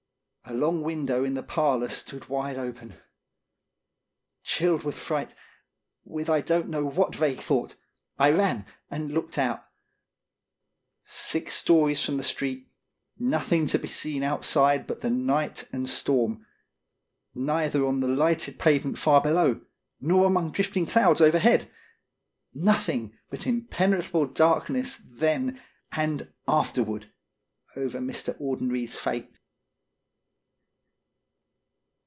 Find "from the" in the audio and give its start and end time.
12.03-12.23